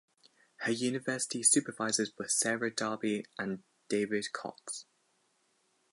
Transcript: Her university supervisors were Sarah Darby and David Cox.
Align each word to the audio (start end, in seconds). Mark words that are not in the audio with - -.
Her 0.61 0.71
university 0.71 1.43
supervisors 1.43 2.11
were 2.17 2.27
Sarah 2.27 2.73
Darby 2.73 3.23
and 3.37 3.61
David 3.87 4.33
Cox. 4.33 4.87